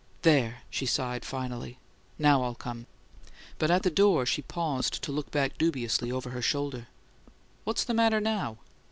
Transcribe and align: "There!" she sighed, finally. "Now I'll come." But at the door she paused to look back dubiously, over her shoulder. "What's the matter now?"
"There!" 0.23 0.63
she 0.71 0.87
sighed, 0.87 1.23
finally. 1.23 1.77
"Now 2.17 2.41
I'll 2.41 2.55
come." 2.55 2.87
But 3.59 3.69
at 3.69 3.83
the 3.83 3.91
door 3.91 4.25
she 4.25 4.41
paused 4.41 5.03
to 5.03 5.11
look 5.11 5.29
back 5.29 5.59
dubiously, 5.59 6.11
over 6.11 6.31
her 6.31 6.41
shoulder. 6.41 6.87
"What's 7.65 7.83
the 7.83 7.93
matter 7.93 8.19
now?" 8.19 8.57